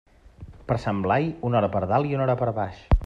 [0.71, 2.83] Per Sant Blai, una hora per dalt i una hora per baix.